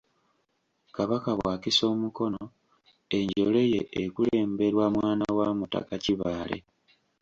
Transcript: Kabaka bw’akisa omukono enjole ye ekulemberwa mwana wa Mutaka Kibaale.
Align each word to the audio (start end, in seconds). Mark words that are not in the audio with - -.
Kabaka 0.95 1.29
bw’akisa 1.37 1.83
omukono 1.93 2.41
enjole 3.17 3.61
ye 3.73 3.81
ekulemberwa 4.03 4.85
mwana 4.95 5.25
wa 5.37 5.47
Mutaka 5.57 5.95
Kibaale. 6.03 6.57